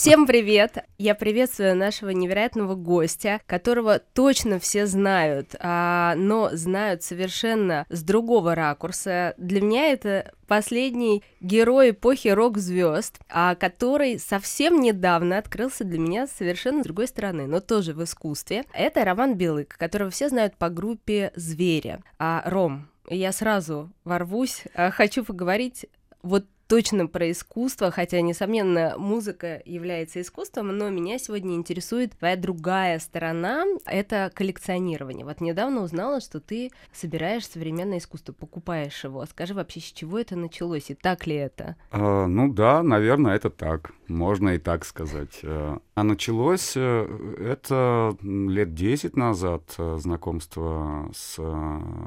[0.00, 0.84] Всем привет!
[0.96, 8.54] Я приветствую нашего невероятного гостя, которого точно все знают, а, но знают совершенно с другого
[8.54, 9.34] ракурса.
[9.38, 16.82] Для меня это последний герой эпохи рок-звезд, а который совсем недавно открылся для меня совершенно
[16.82, 18.66] с другой стороны, но тоже в искусстве.
[18.72, 21.98] Это Роман Белык, которого все знают по группе «Звери».
[22.20, 25.86] А, Ром, я сразу ворвусь, а, хочу поговорить
[26.22, 32.98] вот точно про искусство, хотя, несомненно, музыка является искусством, но меня сегодня интересует твоя другая
[32.98, 35.24] сторона— это коллекционирование.
[35.24, 39.24] Вот недавно узнала, что ты собираешь современное искусство, покупаешь его.
[39.26, 41.76] Скажи вообще, с чего это началось, и так ли это?
[41.90, 43.92] А, ну да, наверное, это так.
[44.08, 45.40] Можно и так сказать.
[45.42, 51.38] Э, а началось э, это лет 10 назад, э, знакомство с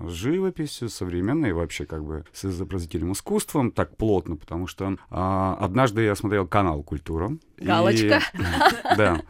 [0.07, 6.13] живописью, современной вообще как бы с изобразительным искусством, так плотно, потому что а, однажды я
[6.13, 7.31] смотрел канал «Культура».
[7.57, 8.21] Галочка.
[8.33, 8.37] И,
[8.97, 9.21] да.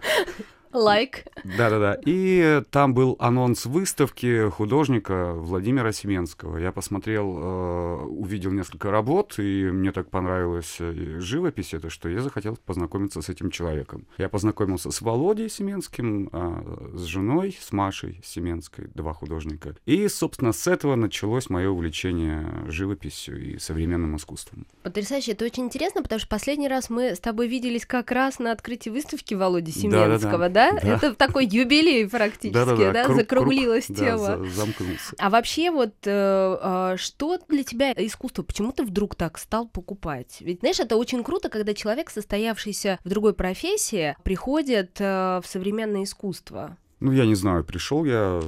[0.74, 1.26] Лайк.
[1.26, 1.58] Like.
[1.58, 1.98] Да-да-да.
[2.06, 6.58] И там был анонс выставки художника Владимира Семенского.
[6.58, 12.22] Я посмотрел, э, увидел несколько работ, и мне так понравилась э, живопись это, что я
[12.22, 14.06] захотел познакомиться с этим человеком.
[14.18, 19.76] Я познакомился с Володей Семенским, э, с женой, с Машей Семенской, два художника.
[19.86, 24.66] И, собственно, с этого началось мое увлечение живописью и современным искусством.
[24.84, 25.32] Потрясающе.
[25.32, 28.90] Это очень интересно, потому что последний раз мы с тобой виделись как раз на открытии
[28.90, 30.50] выставки Володи Семенского, да?
[30.50, 30.50] да?
[30.50, 30.61] да?
[30.70, 32.92] Это такой юбилей практически, да, да, да.
[32.92, 33.04] да?
[33.06, 34.38] Круг, закруглилась круг, тема.
[34.38, 35.16] Да, замкнулся.
[35.18, 38.44] А вообще вот э, э, что для тебя искусство?
[38.44, 40.38] Почему ты вдруг так стал покупать?
[40.42, 46.04] Ведь, знаешь, это очень круто, когда человек, состоявшийся в другой профессии, приходит э, в современное
[46.04, 46.78] искусство.
[47.02, 48.42] Ну, я не знаю, пришел я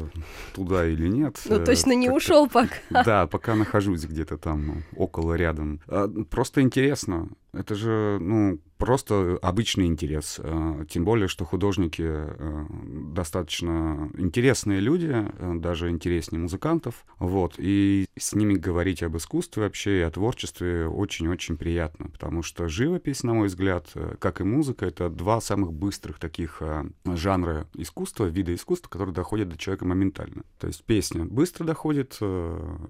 [0.53, 1.41] туда или нет.
[1.49, 2.75] Ну, э, точно не ушел пока.
[3.03, 5.81] Да, пока нахожусь где-то там около, рядом.
[5.87, 7.29] А, просто интересно.
[7.53, 10.39] Это же, ну, просто обычный интерес.
[10.43, 12.65] Э, тем более, что художники э,
[13.13, 17.05] достаточно интересные люди, э, даже интереснее музыкантов.
[17.19, 17.53] Вот.
[17.59, 23.23] И с ними говорить об искусстве вообще и о творчестве очень-очень приятно, потому что живопись,
[23.23, 23.87] на мой взгляд,
[24.19, 26.61] как и музыка, это два самых быстрых таких
[27.05, 30.43] жанра искусства, вида искусства, которые доходят до человека моментально.
[30.59, 32.19] То есть песня быстро доходит,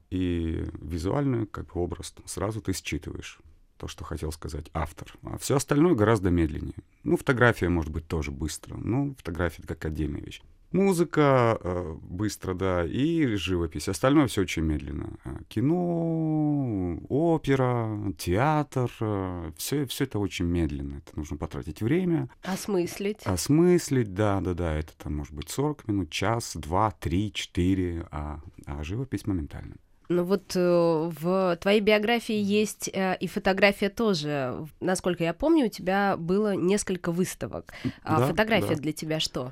[0.10, 3.40] и визуально, как образ, сразу ты считываешь
[3.84, 5.14] то, что хотел сказать автор.
[5.24, 6.76] А все остальное гораздо медленнее.
[7.04, 8.78] Ну, фотография может быть тоже быстро.
[8.78, 10.42] Ну, фотография— это как отдельная вещь.
[10.72, 13.90] Музыка э, быстро, да, и живопись.
[13.90, 15.20] Остальное все очень медленно.
[15.26, 21.00] А кино, опера, театр, э, все, все это очень медленно.
[21.06, 22.30] Это нужно потратить время.
[22.42, 23.20] Осмыслить.
[23.26, 24.76] Осмыслить, да, да, да.
[24.76, 29.76] Это там может быть 40 минут, час, два, три, четыре, а, а живопись моментально.
[30.10, 34.68] Ну вот э, в твоей биографии есть э, и фотография тоже.
[34.80, 37.74] Насколько я помню, у тебя было несколько выставок.
[38.04, 38.82] А да, фотография да.
[38.82, 39.52] для тебя что?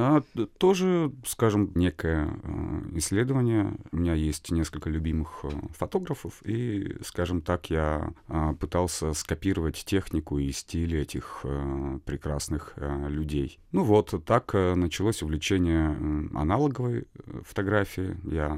[0.00, 0.22] А,
[0.58, 3.76] тоже, скажем, некое э, исследование.
[3.90, 5.44] У меня есть несколько любимых
[5.76, 8.12] фотографов, и, скажем так, я
[8.60, 11.44] пытался скопировать технику и стиль этих
[12.04, 13.58] прекрасных людей.
[13.72, 15.88] Ну вот, так началось увлечение
[16.32, 17.08] аналоговой
[17.44, 18.16] фотографии.
[18.22, 18.56] Я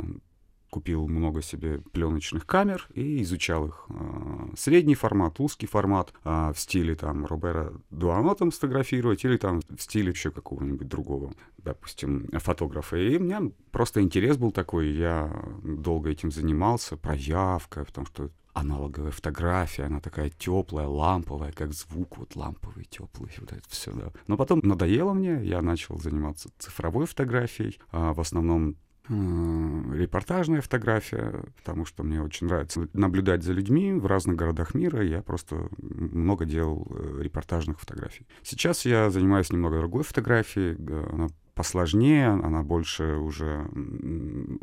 [0.70, 3.86] купил много себе пленочных камер и изучал их.
[3.88, 9.60] А, средний формат, узкий формат а, в стиле там Робера Дуано там сфотографировать или там
[9.68, 12.96] в стиле еще какого-нибудь другого, допустим, фотографа.
[12.96, 13.42] И у меня
[13.72, 15.30] просто интерес был такой, я
[15.62, 22.36] долго этим занимался, проявка, потому что аналоговая фотография, она такая теплая, ламповая, как звук вот
[22.36, 24.12] ламповый, теплый, вот это все, да.
[24.26, 28.76] Но потом надоело мне, я начал заниматься цифровой фотографией, а, в основном
[29.08, 35.04] репортажная фотография, потому что мне очень нравится наблюдать за людьми в разных городах мира.
[35.04, 38.26] Я просто много делал э, репортажных фотографий.
[38.42, 40.76] Сейчас я занимаюсь немного другой фотографией.
[41.12, 41.28] Она
[41.60, 43.68] посложнее, она больше уже,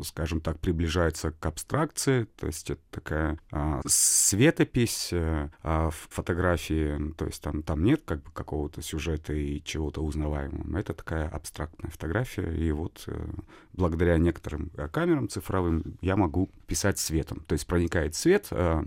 [0.02, 7.26] скажем так, приближается к абстракции, то есть это такая а, светопись а, в фотографии, то
[7.26, 12.52] есть там, там нет как бы какого-то сюжета и чего-то узнаваемого, это такая абстрактная фотография,
[12.52, 13.30] и вот а,
[13.74, 18.84] благодаря некоторым камерам цифровым я могу писать светом, то есть проникает свет, а,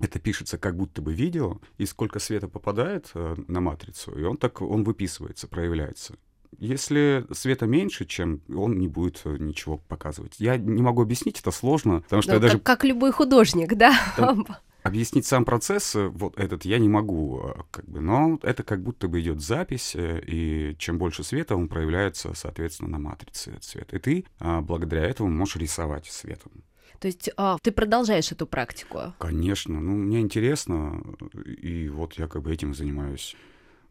[0.00, 4.38] это пишется как будто бы видео, и сколько света попадает э, на матрицу, и он
[4.38, 6.14] так, он выписывается, проявляется.
[6.58, 10.34] Если света меньше, чем он не будет э, ничего показывать.
[10.38, 12.58] Я не могу объяснить, это сложно, потому что ну, я даже...
[12.58, 13.94] Как любой художник, да?
[14.16, 14.46] Там,
[14.82, 18.82] объяснить сам процесс э, вот этот я не могу, э, как бы, но это как
[18.82, 23.96] будто бы идет запись, и чем больше света, он проявляется, соответственно, на матрице цвета.
[23.96, 26.64] И ты а, благодаря этому можешь рисовать светом.
[26.98, 29.14] То есть а, ты продолжаешь эту практику?
[29.18, 31.02] Конечно, ну мне интересно,
[31.46, 33.36] и вот я как бы этим занимаюсь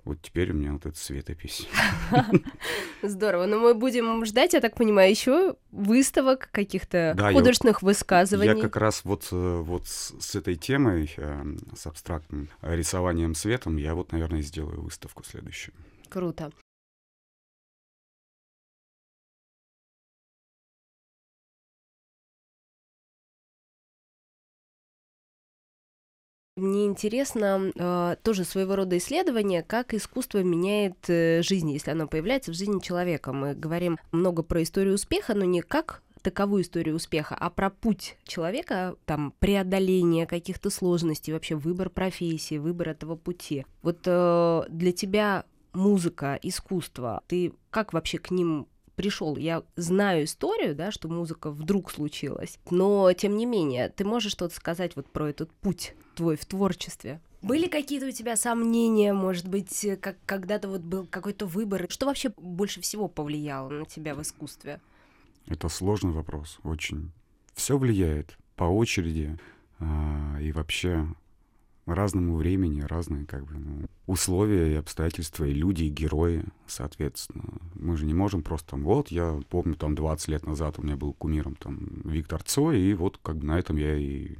[0.05, 1.67] вот теперь у меня вот эта светопись.
[3.01, 3.45] Здорово.
[3.45, 8.55] Но мы будем ждать, я так понимаю, еще выставок, каких-то да, художественных я, высказываний.
[8.55, 11.43] Я как раз вот, э, вот с, этой темой, э,
[11.75, 15.73] с абстрактным рисованием светом, я вот, наверное, сделаю выставку следующую.
[16.09, 16.51] Круто.
[26.59, 32.51] Мне интересно э, тоже своего рода исследование, как искусство меняет э, жизнь, если оно появляется
[32.51, 33.33] в жизни человека.
[33.33, 38.17] Мы говорим много про историю успеха, но не как таковую историю успеха, а про путь
[38.25, 43.65] человека, там, преодоление каких-то сложностей, вообще выбор профессии, выбор этого пути.
[43.81, 48.67] Вот э, для тебя музыка, искусство, ты как вообще к ним
[48.99, 49.37] пришел.
[49.37, 54.53] Я знаю историю, да, что музыка вдруг случилась, но тем не менее, ты можешь что-то
[54.53, 57.21] сказать вот про этот путь твой в творчестве?
[57.41, 61.85] Были какие-то у тебя сомнения, может быть, как когда-то вот был какой-то выбор?
[61.87, 64.81] Что вообще больше всего повлияло на тебя в искусстве?
[65.47, 67.13] Это сложный вопрос, очень.
[67.53, 69.39] Все влияет по очереди
[69.79, 71.07] а, и вообще
[71.85, 77.43] разному времени, разные как бы ну, условия и обстоятельства, и люди, и герои, соответственно.
[77.73, 80.95] Мы же не можем просто там, вот, я помню, там 20 лет назад у меня
[80.95, 84.35] был кумиром там Виктор Цой, и вот как бы на этом я и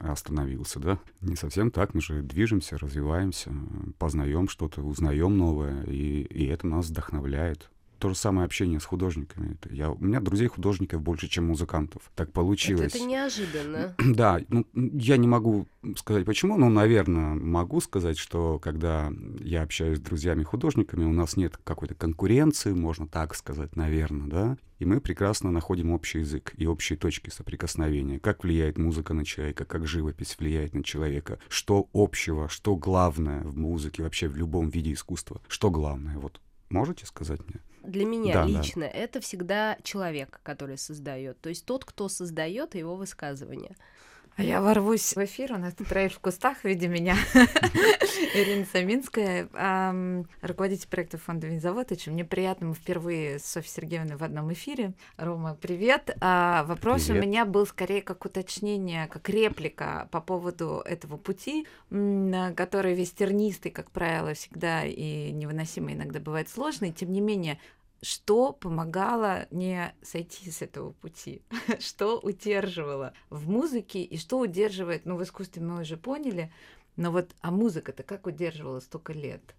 [0.00, 0.98] остановился, да?
[1.20, 3.52] Не совсем так, мы же движемся, развиваемся,
[3.98, 7.70] познаем что-то, узнаем новое, и, и это нас вдохновляет.
[7.98, 9.56] То же самое общение с художниками.
[9.70, 12.10] Я, у меня друзей художников больше, чем музыкантов.
[12.14, 12.94] Так получилось.
[12.94, 13.94] Это, это неожиданно.
[14.18, 15.66] Да, ну, я не могу
[15.96, 21.56] сказать почему, но, наверное, могу сказать, что когда я общаюсь с друзьями-художниками, у нас нет
[21.62, 26.96] какой-то конкуренции, можно так сказать, наверное, да, и мы прекрасно находим общий язык и общие
[26.98, 28.20] точки соприкосновения.
[28.20, 33.56] Как влияет музыка на человека, как живопись влияет на человека, что общего, что главное в
[33.56, 36.18] музыке, вообще в любом виде искусства, что главное.
[36.18, 36.40] Вот
[36.70, 37.60] можете сказать мне?
[37.88, 38.88] Для меня да, лично да.
[38.88, 41.40] это всегда человек, который создает.
[41.40, 43.76] То есть тот, кто создает его высказывание.
[44.38, 47.16] А я ворвусь в эфир, у нас тут Раиль в кустах, видя меня.
[48.34, 49.48] Ирина Саминская,
[50.42, 51.90] руководитель проекта фонда «Винзавод».
[51.90, 54.92] Очень мне приятно, мы впервые с Софьей Сергеевной в одном эфире.
[55.16, 56.16] Рома, привет.
[56.20, 57.24] А, вопрос привет.
[57.24, 63.72] у меня был скорее как уточнение, как реплика по поводу этого пути, который весь тернистый,
[63.72, 66.92] как правило, всегда и невыносимо иногда бывает сложный.
[66.92, 67.58] Тем не менее,
[68.02, 71.42] что помогало не сойти с этого пути,
[71.80, 76.52] что удерживало в музыке и что удерживает, ну, в искусстве мы уже поняли,
[76.96, 79.54] но вот, а музыка-то как удерживала столько лет?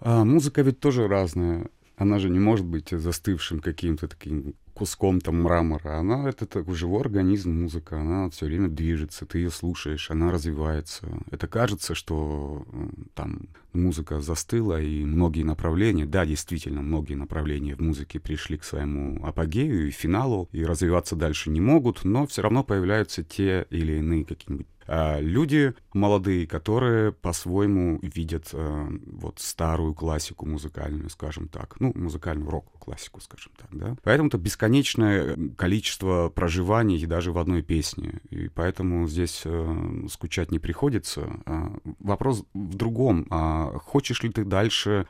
[0.00, 1.68] А, музыка ведь тоже разная.
[1.96, 6.00] Она же не может быть застывшим каким-то таким куском там мрамора.
[6.00, 11.06] Она это такой живой организм, музыка, она все время движется, ты ее слушаешь, она развивается.
[11.30, 12.66] Это кажется, что
[13.14, 13.42] там
[13.72, 19.86] музыка застыла, и многие направления, да, действительно, многие направления в музыке пришли к своему апогею
[19.86, 24.66] и финалу, и развиваться дальше не могут, но все равно появляются те или иные какие-нибудь
[24.86, 33.20] люди молодые, которые по-своему видят а, вот старую классику музыкальную, скажем так, ну, музыкальную рок-классику,
[33.20, 33.96] скажем так, да.
[34.02, 40.58] Поэтому это бесконечное количество проживаний даже в одной песне, и поэтому здесь э, скучать не
[40.58, 41.28] приходится.
[41.46, 43.26] А, вопрос в другом.
[43.30, 45.06] А, хочешь ли ты дальше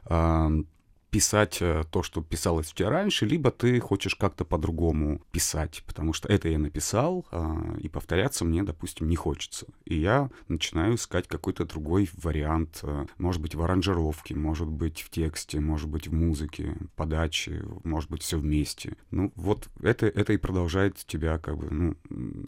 [1.12, 6.15] писать э, то, что писалось у тебя раньше, либо ты хочешь как-то по-другому писать, потому
[6.15, 9.67] что это я написал, а, и повторяться мне, допустим, не хочется.
[9.84, 15.10] И я начинаю искать какой-то другой вариант, э, может быть, в аранжировке, может быть, в
[15.10, 18.96] тексте, может быть, в музыке, подаче, может быть, все вместе.
[19.10, 22.46] Ну, вот это, это и продолжает тебя как бы, ну,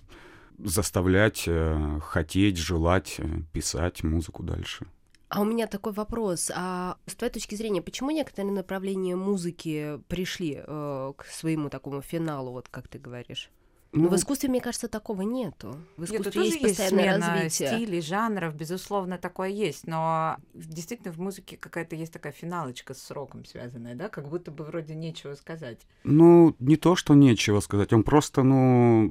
[0.57, 3.21] заставлять э, хотеть, желать
[3.53, 4.87] писать музыку дальше.
[5.35, 6.53] А у меня такой вопрос.
[6.55, 12.53] А с твоей точки зрения, почему некоторые направления музыки пришли э, к своему такому финалу,
[12.53, 13.51] вот как ты говоришь?
[13.95, 15.77] Ну, в искусстве, мне кажется, такого нету.
[15.97, 17.69] В искусстве Нет, есть постоянное есть смена развитие.
[17.69, 23.45] стилей, жанров, безусловно, такое есть, но действительно в музыке какая-то есть такая финалочка с сроком
[23.45, 25.87] связанная, да, как будто бы вроде нечего сказать.
[26.03, 29.09] Ну, не то, что нечего сказать, он просто, ну,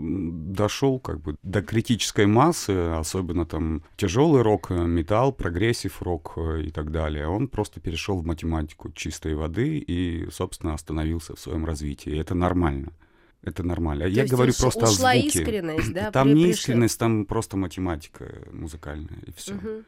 [0.54, 6.92] дошел как бы до критической массы, особенно там тяжелый рок, металл, прогрессив рок и так
[6.92, 7.28] далее.
[7.28, 12.12] Он просто перешел в математику чистой воды и, собственно, остановился в своем развитии.
[12.12, 12.92] И это нормально.
[13.44, 14.06] Это нормально.
[14.06, 15.40] То Я говорю просто ушла о звуке.
[15.40, 16.12] искренность, да?
[16.12, 19.56] Там не искренность, там просто математика музыкальная, и все.
[19.56, 19.84] Угу.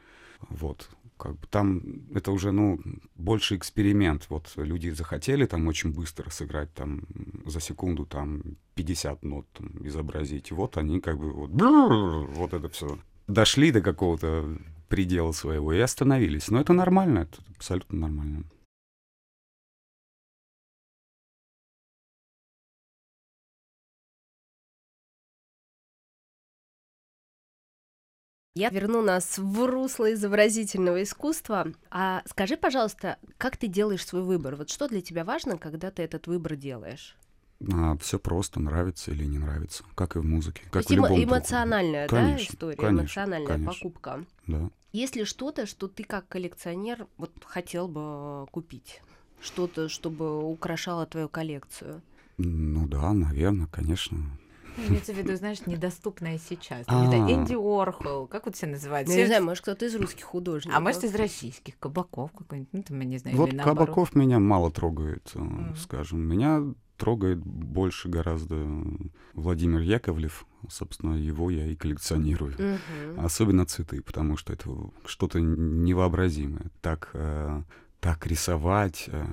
[0.50, 0.90] Вот.
[1.18, 1.82] Как бы там
[2.14, 2.80] это уже, ну,
[3.16, 4.26] больше эксперимент.
[4.30, 7.04] Вот люди захотели там очень быстро сыграть там
[7.46, 10.52] за секунду там 50 нот там, изобразить.
[10.52, 14.58] Вот они как бы вот, вот это все дошли до какого-то
[14.88, 16.50] предела своего и остановились.
[16.50, 18.44] Но это нормально, это абсолютно нормально.
[28.58, 31.68] Я верну нас в русло изобразительного искусства.
[31.92, 34.56] А скажи, пожалуйста, как ты делаешь свой выбор?
[34.56, 37.18] Вот что для тебя важно, когда ты этот выбор делаешь?
[37.74, 40.94] А, все просто, нравится или не нравится, как и в музыке, как То есть в
[40.94, 43.74] любом эмо- эмоциональная, да, Конечно, история, конечно, эмоциональная конечно.
[43.74, 44.26] покупка.
[44.48, 44.70] Да.
[44.94, 49.02] Есть ли что-то, что ты как коллекционер вот хотел бы купить?
[49.42, 52.02] Что-то, чтобы украшало твою коллекцию?
[52.38, 54.18] Ну да, наверное, конечно.
[54.78, 56.86] Ну, Имеется в виду, знаешь, недоступное сейчас.
[56.86, 57.32] Знаю, А.
[57.32, 59.08] Энди Уорхол, как вот все называют?
[59.08, 60.78] Ну, я не знаю, может, кто-то из русских художников.
[60.78, 63.52] А может, из российских, Кабаков какой-нибудь, ну, там, я не знаю, Вот.
[63.54, 65.40] Кабаков меня мало трогает, э,
[65.78, 66.20] скажем.
[66.22, 66.64] Меня
[66.98, 68.66] трогает больше гораздо
[69.34, 70.46] Владимир Яковлев.
[70.70, 72.56] Собственно, его я и коллекционирую.
[73.18, 74.70] Особенно цветы, потому что это
[75.06, 76.72] что-то невообразимое.
[76.82, 77.62] Так, э,
[78.00, 79.26] так рисовать э,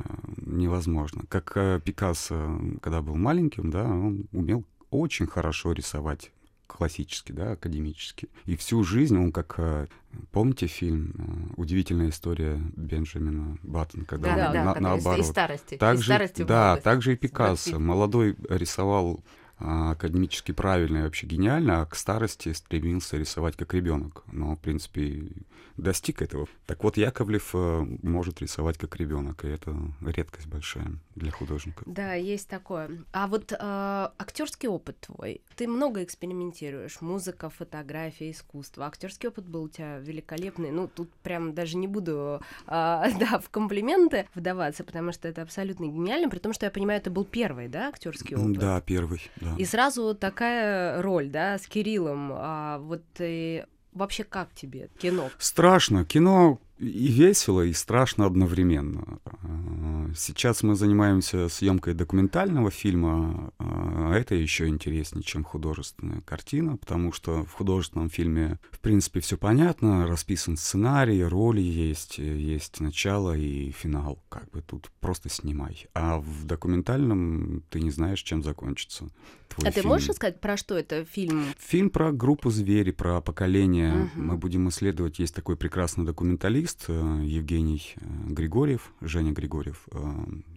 [0.45, 1.23] невозможно.
[1.29, 6.31] Как э, Пикассо, когда был маленьким, да, он умел очень хорошо рисовать
[6.69, 8.29] классически, да, академически.
[8.47, 9.55] И всю жизнь он как...
[9.59, 9.87] э,
[10.31, 15.25] Помните фильм э, «Удивительная история Бенджамина Баттона», когда Да, он да, да, на- из- наоборот.
[15.25, 15.75] из старости.
[15.75, 17.79] из Также, старости в да, также и Пикассо.
[17.79, 19.23] Молодой рисовал
[19.63, 24.25] академически правильно и вообще гениально, а к старости стремился рисовать как ребенок.
[24.33, 25.29] Но, в принципе,
[25.77, 26.49] достиг этого.
[26.67, 31.83] Так вот, Яковлев э, может рисовать как ребенок, и это редкость большая для художника.
[31.87, 33.05] Да, есть такое.
[33.13, 35.41] А вот актерский опыт твой.
[35.57, 37.01] Ты много экспериментируешь.
[37.01, 38.87] Музыка, фотография, искусство.
[38.87, 40.71] Актерский опыт был у тебя великолепный.
[40.71, 45.85] Ну, тут прям даже не буду а, да, в комплименты вдаваться, потому что это абсолютно
[45.85, 48.59] гениально, при том, что я понимаю, это был первый, да, актерский опыт.
[48.59, 49.52] Да, первый, да.
[49.59, 52.33] И сразу такая роль, да, с Кириллом.
[52.35, 55.31] А вот и вообще как тебе кино?
[55.39, 56.05] Страшно.
[56.05, 59.19] Кино и весело, и страшно одновременно.
[59.25, 63.53] А, Сейчас мы занимаемся съемкой документального фильма.
[63.59, 69.39] а Это еще интереснее, чем художественная картина, потому что в художественном фильме, в принципе, все
[69.39, 70.07] понятно.
[70.07, 74.23] Расписан сценарий, роли есть, есть начало и финал.
[74.29, 75.87] Как бы тут просто снимай.
[75.95, 79.09] А в документальном ты не знаешь, чем закончится.
[79.49, 79.89] твой а ты фильм.
[79.89, 81.45] можешь сказать, про что это фильм?
[81.59, 84.11] Фильм про группу звери, про поколение.
[84.15, 84.27] Мгм.
[84.27, 85.19] Мы будем исследовать.
[85.19, 89.87] Есть такой прекрасный документалист э, Евгений э, Григорьев, Женя Григорьев.
[89.93, 89.99] Э,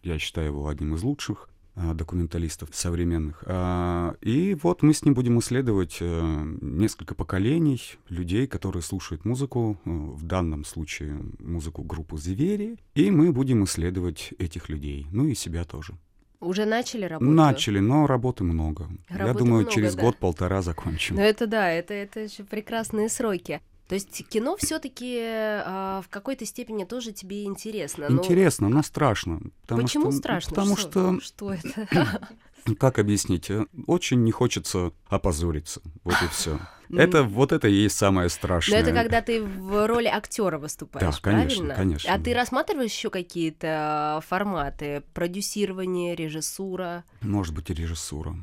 [0.04, 3.44] Я считаю его одним из лучших документалистов современных.
[3.48, 10.24] А, И вот мы с ним будем исследовать несколько поколений людей, которые слушают музыку, в
[10.24, 15.96] данном случае музыку группы «Звери», и мы будем исследовать этих людей, ну и себя тоже.
[16.40, 17.36] Уже начали работать?
[17.36, 18.88] Начали, но работы много.
[19.10, 20.02] Я Работы думаю, много, через да.
[20.04, 21.16] год-полтора закончим.
[21.16, 23.62] Ну это да, это, это еще прекрасные сроки.
[23.88, 28.08] То есть кино все-таки в какой-то степени тоже тебе интересно.
[28.10, 29.42] но Интересно, но страшно.
[29.62, 30.50] Потому Почему что, страшно?
[30.56, 32.28] Потому что, что, что это?
[32.80, 33.52] как объяснить,
[33.86, 35.82] очень не хочется опозориться.
[36.04, 36.60] Вот и все.
[36.90, 38.80] Это вот это и есть самое Но страшное.
[38.80, 41.76] это когда ты в роли актера выступаешь, Да, конечно, правильно?
[41.76, 42.14] конечно.
[42.14, 45.02] А ты рассматриваешь еще какие-то форматы?
[45.16, 47.04] Продюсирование, режиссура?
[47.22, 48.36] Может быть, и режиссура.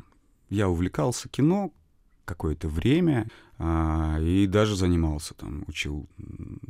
[0.50, 1.72] Я увлекался кино
[2.25, 6.09] какое-то время а, и даже занимался там, учил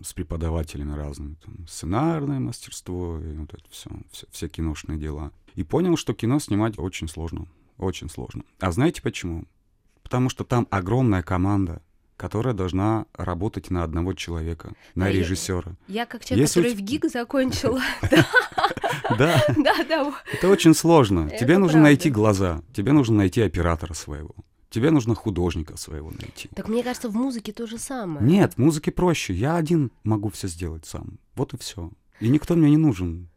[0.05, 5.31] с преподавателями разными, там, сценарное мастерство и вот это все, все, все киношные дела.
[5.55, 7.47] И понял, что кино снимать очень сложно,
[7.79, 8.43] очень сложно.
[8.61, 9.45] А знаете почему?
[10.03, 11.83] Потому что там огромная команда,
[12.17, 15.77] которая должна работать на одного человека, на я- режиссера.
[15.89, 17.81] Я как человек, Если который те- в ГИК закончила.
[19.19, 20.15] Да, Да, да.
[20.33, 21.29] это очень сложно.
[21.31, 24.35] Тебе нужно найти глаза, тебе нужно найти оператора своего,
[24.73, 26.49] тебе нужно художника своего найти.
[26.55, 28.27] Так мне кажется, в музыке то же самое.
[28.27, 29.35] Нет, в музыке проще.
[29.35, 31.19] Я один могу все сделать сам.
[31.37, 31.91] Вот и все.
[32.21, 33.29] И никто мне не нужен,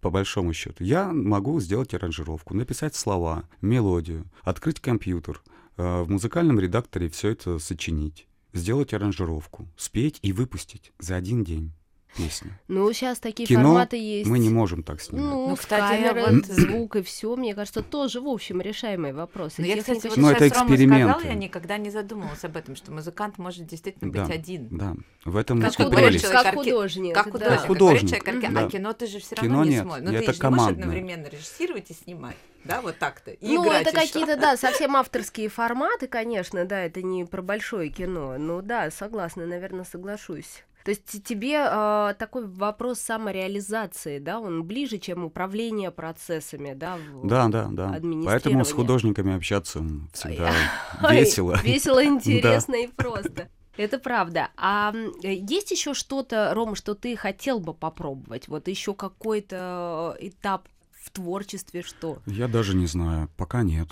[0.00, 0.84] по большому счету.
[0.84, 5.42] Я могу сделать аранжировку, написать слова, мелодию, открыть компьютер,
[5.76, 11.72] э, в музыкальном редакторе все это сочинить, сделать аранжировку, спеть и выпустить за один день
[12.16, 12.52] песню.
[12.68, 14.28] Ну, сейчас такие Кино форматы есть.
[14.28, 15.24] Мы не можем так снимать.
[15.24, 19.56] Ну, Ну, кстати, камеры, вот- звук и все, мне кажется, тоже, в общем, решаемые вопросы.
[19.58, 22.76] Но Ну, я, кстати, вот Ну, это Рома сказал, я никогда не задумывалась об этом,
[22.76, 24.22] что музыкант может действительно Да.
[24.24, 24.68] быть один.
[24.70, 25.96] Да, в этом Как художник.
[25.98, 26.24] прелесть.
[26.26, 27.14] художник, как Как художник.
[27.14, 27.30] Как да.
[27.30, 28.66] художник, как художник, говорит человек, да.
[28.66, 30.04] а кино ты же все Кино равно не нет, смотришь.
[30.04, 30.82] Ну, это ты же не можешь командное.
[30.84, 32.36] одновременно режиссировать и снимать.
[32.64, 33.30] Да, вот так-то.
[33.30, 38.36] И Ну, это какие-то, да, совсем авторские форматы, конечно, да, это не про большое кино.
[38.38, 40.64] Ну да, согласна, наверное, соглашусь.
[40.84, 46.96] То есть тебе а, такой вопрос самореализации, да, он ближе, чем управление процессами, да?
[46.96, 48.00] в- Да, да, да.
[48.24, 50.52] Поэтому с художниками общаться всегда
[51.10, 51.56] весело.
[51.62, 53.48] Весело, интересно и просто.
[53.76, 54.48] Это правда.
[54.56, 58.48] А есть еще что-то, Рома, что ты хотел бы попробовать?
[58.48, 62.18] Вот еще какой-то этап в творчестве, что?
[62.26, 63.88] Я даже не знаю, пока нет.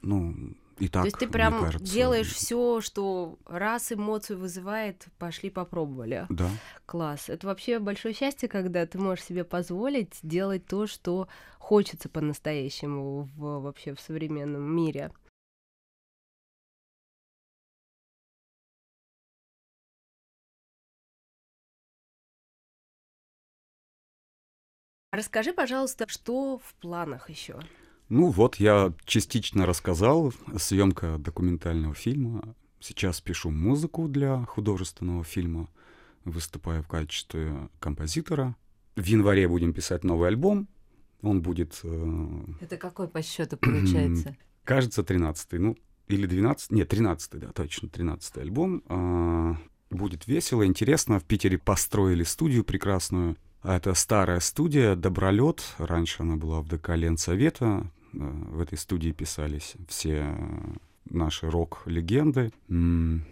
[0.00, 0.34] Ну,
[0.78, 6.26] и так, То есть ты прям кажется, делаешь все, что раз эмоцию вызывает, пошли попробовали.
[6.28, 6.50] Да.
[6.84, 7.28] Класс.
[7.28, 11.28] Это вообще большое счастье, когда ты можешь себе позволить делать то, что
[11.58, 15.12] хочется по-настоящему в, вообще в современном мире.
[25.12, 27.58] Расскажи, пожалуйста, что в планах еще?
[28.08, 30.32] Ну вот, я частично рассказал.
[30.56, 32.54] Съемка документального фильма.
[32.78, 35.68] Сейчас пишу музыку для художественного фильма.
[36.24, 38.54] Выступаю в качестве композитора.
[38.94, 40.68] В январе будем писать новый альбом.
[41.22, 41.80] Он будет...
[41.82, 42.44] Э...
[42.60, 44.36] Это какой по счету получается?
[44.64, 45.58] Кажется, 13-й.
[45.58, 45.76] Ну,
[46.08, 48.84] или 12 Нет, 13-й, да, точно, 13-й альбом.
[48.88, 49.56] А,
[49.90, 51.18] будет весело, интересно.
[51.18, 53.36] В Питере построили студию прекрасную.
[53.62, 55.74] Это старая студия «Добролет».
[55.78, 57.90] Раньше она была в ДК Ленсовета.
[58.18, 60.36] Э, в этой студии писались все
[61.10, 62.52] наши рок-легенды,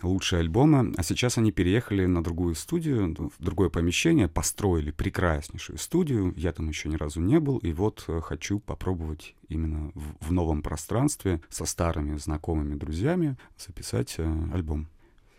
[0.02, 0.92] лучшие альбомы.
[0.96, 6.32] А сейчас они переехали на другую студию, в другое помещение, построили прекраснейшую студию.
[6.36, 10.32] Я там еще ни разу не был, и вот э, хочу попробовать именно в, в
[10.32, 14.88] новом пространстве со старыми знакомыми друзьями записать э, альбом.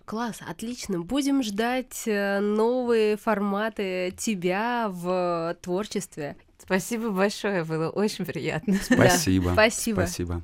[0.06, 1.02] Класс, отлично.
[1.02, 6.38] Будем ждать новые форматы тебя в творчестве.
[6.60, 8.76] Спасибо большое, было очень приятно.
[8.76, 9.48] Спасибо.
[9.48, 10.00] Да, спасибо.
[10.02, 10.44] Спасибо.